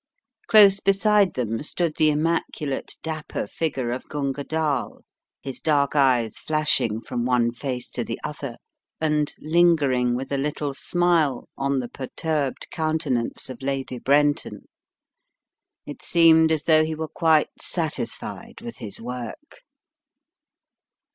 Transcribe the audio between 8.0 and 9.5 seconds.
the other, and